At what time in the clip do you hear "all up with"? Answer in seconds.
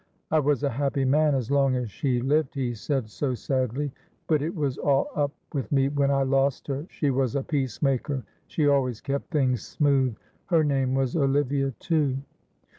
4.79-5.71